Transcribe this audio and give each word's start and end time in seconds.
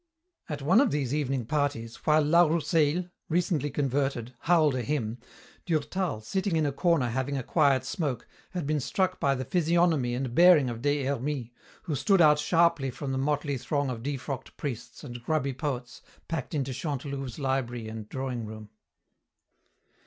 At 0.49 0.63
one 0.63 0.81
of 0.81 0.89
these 0.89 1.13
evening 1.13 1.45
parties, 1.45 1.95
while 2.07 2.23
La 2.23 2.41
Rousseil, 2.47 3.11
recently 3.29 3.69
converted, 3.69 4.33
howled 4.39 4.73
a 4.73 4.81
hymn, 4.81 5.19
Durtal, 5.67 6.21
sitting 6.21 6.55
in 6.55 6.65
a 6.65 6.71
corner 6.71 7.09
having 7.09 7.37
a 7.37 7.43
quiet 7.43 7.85
smoke, 7.85 8.27
had 8.49 8.65
been 8.65 8.79
struck 8.79 9.19
by 9.19 9.35
the 9.35 9.45
physiognomy 9.45 10.15
and 10.15 10.33
bearing 10.33 10.71
of 10.71 10.81
Des 10.81 11.03
Hermies, 11.05 11.51
who 11.83 11.93
stood 11.93 12.19
out 12.19 12.39
sharply 12.39 12.89
from 12.89 13.11
the 13.11 13.19
motley 13.19 13.59
throng 13.59 13.91
of 13.91 14.01
defrocked 14.01 14.57
priests 14.57 15.03
and 15.03 15.21
grubby 15.21 15.53
poets 15.53 16.01
packed 16.27 16.55
into 16.55 16.73
Chantelouve's 16.73 17.37
library 17.37 17.87
and 17.87 18.09
drawing 18.09 18.47
room. 18.47 18.71